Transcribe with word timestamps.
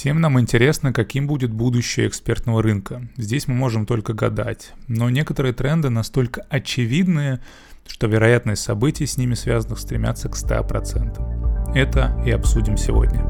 Всем 0.00 0.18
нам 0.18 0.40
интересно, 0.40 0.94
каким 0.94 1.26
будет 1.26 1.52
будущее 1.52 2.08
экспертного 2.08 2.62
рынка. 2.62 3.06
Здесь 3.18 3.46
мы 3.46 3.54
можем 3.54 3.84
только 3.84 4.14
гадать. 4.14 4.72
Но 4.88 5.10
некоторые 5.10 5.52
тренды 5.52 5.90
настолько 5.90 6.40
очевидные, 6.48 7.40
что 7.86 8.06
вероятность 8.06 8.62
событий 8.62 9.04
с 9.04 9.18
ними 9.18 9.34
связанных 9.34 9.78
стремятся 9.78 10.30
к 10.30 10.36
100%. 10.36 11.74
Это 11.74 12.18
и 12.24 12.30
обсудим 12.30 12.78
сегодня. 12.78 13.20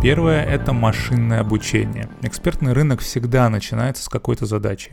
Первое– 0.00 0.42
это 0.46 0.72
машинное 0.72 1.40
обучение. 1.40 2.08
Экспертный 2.22 2.72
рынок 2.72 3.00
всегда 3.00 3.50
начинается 3.50 4.04
с 4.04 4.08
какой-то 4.08 4.46
задачи. 4.46 4.92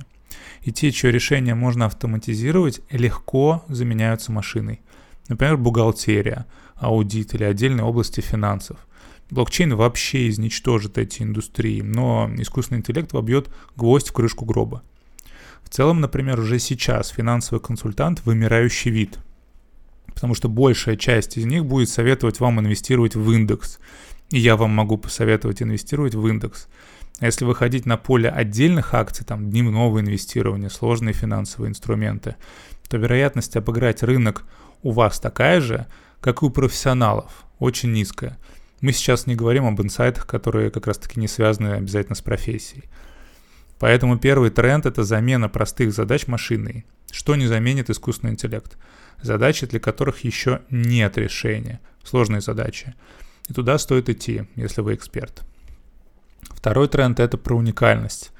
И 0.63 0.73
те, 0.73 0.91
чье 0.91 1.09
решение 1.09 1.55
можно 1.55 1.85
автоматизировать, 1.85 2.81
легко 2.91 3.63
заменяются 3.69 4.33
машиной– 4.33 4.81
Например, 5.27 5.57
бухгалтерия, 5.57 6.45
аудит 6.75 7.33
или 7.33 7.43
отдельные 7.43 7.85
области 7.85 8.21
финансов. 8.21 8.77
Блокчейн 9.29 9.75
вообще 9.75 10.27
изничтожит 10.27 10.97
эти 10.97 11.21
индустрии, 11.21 11.81
но 11.81 12.29
искусственный 12.37 12.79
интеллект 12.79 13.13
вобьет 13.13 13.49
гвоздь 13.77 14.09
в 14.09 14.13
крышку 14.13 14.43
гроба. 14.43 14.83
В 15.63 15.69
целом, 15.69 16.01
например, 16.01 16.39
уже 16.39 16.59
сейчас 16.59 17.09
финансовый 17.09 17.61
консультант– 17.61 18.21
вымирающий 18.25 18.91
вид, 18.91 19.19
потому 20.13 20.35
что 20.35 20.49
большая 20.49 20.97
часть 20.97 21.37
из 21.37 21.45
них 21.45 21.65
будет 21.65 21.87
советовать 21.89 22.41
вам 22.41 22.59
инвестировать 22.59 23.15
в 23.15 23.31
индекс, 23.31 23.79
и 24.31 24.39
я 24.39 24.57
вам 24.57 24.71
могу 24.71 24.97
посоветовать 24.97 25.61
инвестировать 25.61 26.13
в 26.13 26.27
индекс. 26.27 26.67
А 27.21 27.27
если 27.27 27.45
выходить 27.45 27.85
на 27.85 27.97
поле 27.97 28.29
отдельных 28.29 28.95
акций, 28.95 29.23
там 29.23 29.51
дневного 29.51 29.99
инвестирования, 29.99 30.69
сложные 30.69 31.13
финансовые 31.13 31.69
инструменты, 31.69 32.35
то 32.89 32.97
вероятность 32.97 33.55
обыграть 33.55 34.01
рынок 34.01 34.43
у 34.81 34.89
вас 34.89 35.19
такая 35.19 35.61
же, 35.61 35.85
как 36.19 36.41
и 36.41 36.45
у 36.45 36.49
профессионалов, 36.49 37.45
очень 37.59 37.91
низкая. 37.91 38.39
Мы 38.81 38.91
сейчас 38.91 39.27
не 39.27 39.35
говорим 39.35 39.67
об 39.67 39.79
инсайтах, 39.79 40.25
которые 40.25 40.71
как 40.71 40.87
раз-таки 40.87 41.19
не 41.19 41.27
связаны 41.27 41.73
обязательно 41.73 42.15
с 42.15 42.21
профессией. 42.21 42.85
Поэтому 43.77 44.17
первый 44.17 44.49
тренд– 44.49 44.85
это 44.87 45.03
замена 45.03 45.47
простых 45.47 45.93
задач 45.93 46.25
машиной. 46.25 46.85
Что 47.11 47.35
не 47.35 47.45
заменит 47.45 47.91
искусственный 47.91 48.33
интеллект? 48.33 48.79
Задачи, 49.21 49.67
для 49.67 49.79
которых 49.79 50.23
еще 50.23 50.61
нет 50.71 51.19
решения. 51.19 51.81
Сложные 52.03 52.41
задачи. 52.41 52.95
И 53.47 53.53
туда 53.53 53.77
стоит 53.77 54.09
идти, 54.09 54.45
если 54.55 54.81
вы 54.81 54.95
эксперт. 54.95 55.43
Второй 56.49 56.87
тренд– 56.87 57.19
это 57.21 57.37
про 57.37 57.55
уникальность 57.55 58.31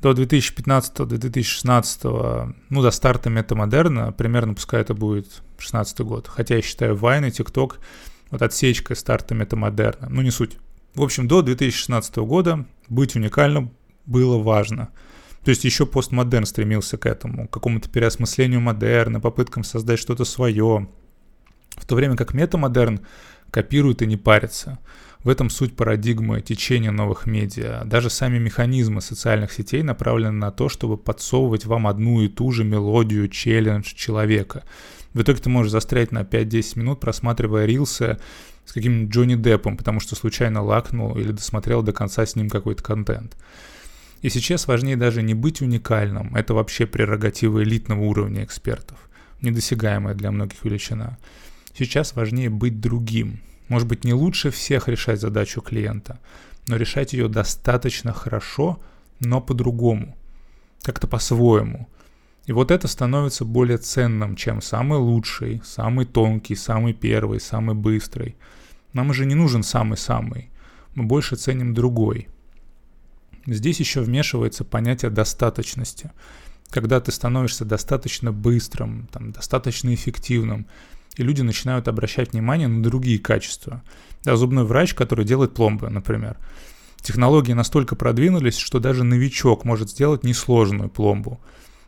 до 0.00 0.12
2015-2016, 0.12 2.54
ну, 2.68 2.82
до 2.82 2.90
старта 2.90 3.30
метамодерна, 3.30 4.12
примерно 4.12 4.52
пускай 4.54 4.80
это 4.80 4.94
будет 4.94 5.42
16 5.58 6.00
год. 6.00 6.26
Хотя 6.28 6.56
я 6.56 6.62
считаю 6.62 6.96
Вайн 6.96 7.24
и 7.24 7.30
ТикТок 7.30 7.78
вот 8.30 8.42
отсечкой 8.42 8.96
старта 8.96 9.34
метамодерна. 9.34 10.08
Ну, 10.08 10.22
не 10.22 10.30
суть. 10.30 10.56
В 10.94 11.02
общем, 11.02 11.28
до 11.28 11.42
2016 11.42 12.16
года 12.18 12.64
быть 12.88 13.16
уникальным 13.16 13.72
было 14.06 14.38
важно. 14.38 14.88
То 15.44 15.50
есть 15.50 15.64
еще 15.64 15.86
постмодерн 15.86 16.46
стремился 16.46 16.98
к 16.98 17.06
этому, 17.06 17.48
к 17.48 17.52
какому-то 17.52 17.88
переосмыслению 17.88 18.60
модерна, 18.60 19.20
попыткам 19.20 19.64
создать 19.64 19.98
что-то 19.98 20.24
свое. 20.24 20.88
В 21.76 21.86
то 21.86 21.94
время 21.94 22.16
как 22.16 22.34
метамодерн 22.34 23.00
копирует 23.50 24.02
и 24.02 24.06
не 24.06 24.16
парится. 24.16 24.78
В 25.28 25.30
этом 25.30 25.50
суть 25.50 25.76
парадигмы 25.76 26.40
течения 26.40 26.90
новых 26.90 27.26
медиа. 27.26 27.82
Даже 27.84 28.08
сами 28.08 28.38
механизмы 28.38 29.02
социальных 29.02 29.52
сетей 29.52 29.82
направлены 29.82 30.32
на 30.32 30.50
то, 30.50 30.70
чтобы 30.70 30.96
подсовывать 30.96 31.66
вам 31.66 31.86
одну 31.86 32.22
и 32.22 32.28
ту 32.28 32.50
же 32.50 32.64
мелодию, 32.64 33.28
челлендж 33.28 33.92
человека. 33.94 34.64
В 35.12 35.20
итоге 35.20 35.38
ты 35.38 35.50
можешь 35.50 35.70
застрять 35.70 36.12
на 36.12 36.22
5-10 36.22 36.78
минут, 36.78 37.00
просматривая 37.00 37.66
рилсы 37.66 38.16
с 38.64 38.72
каким-нибудь 38.72 39.14
Джонни 39.14 39.34
Деппом, 39.34 39.76
потому 39.76 40.00
что 40.00 40.16
случайно 40.16 40.62
лакнул 40.62 41.14
или 41.18 41.32
досмотрел 41.32 41.82
до 41.82 41.92
конца 41.92 42.24
с 42.24 42.34
ним 42.34 42.48
какой-то 42.48 42.82
контент. 42.82 43.36
И 44.22 44.30
сейчас 44.30 44.66
важнее 44.66 44.96
даже 44.96 45.20
не 45.20 45.34
быть 45.34 45.60
уникальным, 45.60 46.34
это 46.36 46.54
вообще 46.54 46.86
прерогатива 46.86 47.62
элитного 47.62 48.00
уровня 48.00 48.44
экспертов, 48.44 48.96
недосягаемая 49.42 50.14
для 50.14 50.30
многих 50.30 50.64
величина. 50.64 51.18
Сейчас 51.76 52.14
важнее 52.14 52.48
быть 52.48 52.80
другим, 52.80 53.42
может 53.68 53.86
быть, 53.86 54.04
не 54.04 54.14
лучше 54.14 54.50
всех 54.50 54.88
решать 54.88 55.20
задачу 55.20 55.60
клиента, 55.60 56.18
но 56.66 56.76
решать 56.76 57.12
ее 57.12 57.28
достаточно 57.28 58.12
хорошо, 58.12 58.80
но 59.20 59.40
по-другому, 59.40 60.16
как-то 60.82 61.06
по-своему. 61.06 61.88
И 62.46 62.52
вот 62.52 62.70
это 62.70 62.88
становится 62.88 63.44
более 63.44 63.76
ценным, 63.76 64.34
чем 64.34 64.62
самый 64.62 64.98
лучший, 64.98 65.60
самый 65.64 66.06
тонкий, 66.06 66.54
самый 66.54 66.94
первый, 66.94 67.40
самый 67.40 67.74
быстрый. 67.74 68.36
Нам 68.94 69.10
уже 69.10 69.26
не 69.26 69.34
нужен 69.34 69.62
самый-самый, 69.62 70.50
мы 70.94 71.04
больше 71.04 71.36
ценим 71.36 71.74
другой. 71.74 72.28
Здесь 73.46 73.80
еще 73.80 74.00
вмешивается 74.00 74.64
понятие 74.64 75.10
достаточности. 75.10 76.10
Когда 76.70 77.00
ты 77.00 77.12
становишься 77.12 77.64
достаточно 77.64 78.32
быстрым, 78.32 79.08
там, 79.12 79.32
достаточно 79.32 79.92
эффективным, 79.94 80.66
и 81.18 81.24
люди 81.24 81.42
начинают 81.42 81.88
обращать 81.88 82.32
внимание 82.32 82.68
на 82.68 82.82
другие 82.82 83.18
качества. 83.18 83.82
Да, 84.22 84.36
зубной 84.36 84.64
врач, 84.64 84.94
который 84.94 85.24
делает 85.24 85.52
пломбы, 85.52 85.90
например. 85.90 86.36
Технологии 87.02 87.52
настолько 87.52 87.96
продвинулись, 87.96 88.56
что 88.56 88.78
даже 88.78 89.02
новичок 89.02 89.64
может 89.64 89.90
сделать 89.90 90.24
несложную 90.24 90.88
пломбу. 90.88 91.40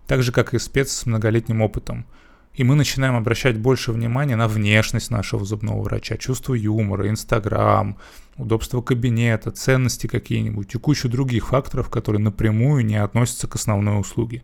Так 0.06 0.22
же, 0.24 0.32
как 0.32 0.52
и 0.52 0.58
спец 0.58 0.90
с 0.90 1.06
многолетним 1.06 1.62
опытом. 1.62 2.06
И 2.54 2.64
мы 2.64 2.74
начинаем 2.74 3.14
обращать 3.14 3.56
больше 3.56 3.92
внимания 3.92 4.34
на 4.34 4.48
внешность 4.48 5.12
нашего 5.12 5.44
зубного 5.44 5.80
врача, 5.82 6.16
чувство 6.16 6.54
юмора, 6.54 7.08
инстаграм, 7.08 7.96
удобство 8.36 8.82
кабинета, 8.82 9.52
ценности 9.52 10.08
какие-нибудь 10.08 10.74
и 10.74 10.78
кучу 10.78 11.08
других 11.08 11.48
факторов, 11.48 11.88
которые 11.88 12.20
напрямую 12.20 12.84
не 12.84 12.96
относятся 12.96 13.46
к 13.46 13.54
основной 13.54 14.00
услуге. 14.00 14.42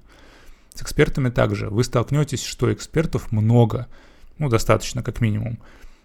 С 0.75 0.83
экспертами 0.83 1.31
также. 1.31 1.71
Вы 1.71 1.83
столкнетесь, 1.83 2.45
что 2.45 2.73
экспертов 2.73 3.33
много– 3.33 3.89
ну, 4.39 4.49
достаточно, 4.49 5.03
как 5.03 5.21
минимум. 5.21 5.59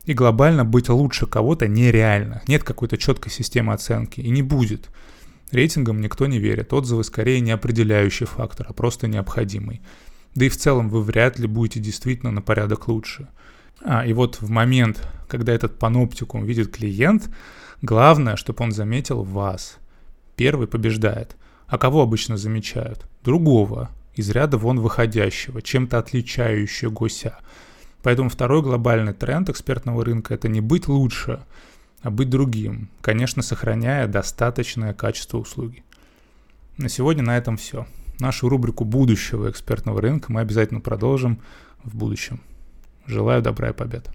И 0.05 0.13
глобально 0.13 0.65
быть 0.65 0.89
лучше 0.89 1.27
кого-то 1.27 1.67
нереально. 1.67 2.41
Нет 2.47 2.63
какой-то 2.63 2.97
четкой 2.97 3.31
системы 3.31 3.73
оценки. 3.73 4.19
И 4.19 4.29
не 4.29 4.41
будет. 4.41 4.89
Рейтингам 5.51 6.01
никто 6.01 6.27
не 6.27 6.39
верит. 6.39 6.73
Отзывы 6.73 7.03
скорее 7.03 7.39
не 7.39 7.51
определяющий 7.51 8.25
фактор, 8.25 8.65
а 8.69 8.73
просто 8.73 9.07
необходимый. 9.07 9.81
Да 10.33 10.45
и 10.45 10.49
в 10.49 10.57
целом 10.57 10.89
вы 10.89 11.01
вряд 11.03 11.39
ли 11.39 11.47
будете 11.47 11.79
действительно 11.79 12.31
на 12.31 12.41
порядок 12.41 12.87
лучше. 12.87 13.27
А, 13.83 14.05
и 14.05 14.13
вот 14.13 14.41
в 14.41 14.49
момент, 14.49 15.07
когда 15.27 15.53
этот 15.53 15.77
паноптикум 15.77 16.45
видит 16.45 16.71
клиент, 16.71 17.29
главное, 17.81 18.37
чтобы 18.37 18.63
он 18.63 18.71
заметил 18.71 19.23
вас. 19.23 19.77
Первый 20.35 20.67
побеждает. 20.67 21.35
А 21.67 21.77
кого 21.77 22.01
обычно 22.01 22.37
замечают? 22.37 23.05
Другого, 23.23 23.89
из 24.15 24.29
ряда 24.29 24.57
вон 24.57 24.79
выходящего, 24.79 25.61
чем-то 25.61 25.97
отличающегося. 25.97 27.37
Поэтому 28.03 28.29
второй 28.29 28.61
глобальный 28.61 29.13
тренд 29.13 29.49
экспертного 29.49 30.03
рынка– 30.03 30.33
это 30.35 30.47
не 30.47 30.61
быть 30.61 30.87
лучше, 30.87 31.41
а 32.01 32.09
быть 32.09 32.29
другим, 32.29 32.89
конечно, 33.01 33.41
сохраняя 33.41 34.07
достаточное 34.07 34.93
качество 34.93 35.37
услуги. 35.37 35.83
На 36.77 36.89
сегодня 36.89 37.23
на 37.23 37.37
этом 37.37 37.57
все. 37.57 37.85
Нашу 38.19 38.49
рубрику 38.49 38.85
будущего 38.85 39.49
экспертного 39.49 40.01
рынка 40.01 40.31
мы 40.31 40.41
обязательно 40.41 40.79
продолжим 40.79 41.39
в 41.83 41.95
будущем. 41.95 42.41
Желаю 43.05 43.41
добра 43.41 43.69
и 43.69 43.73
побед. 43.73 44.09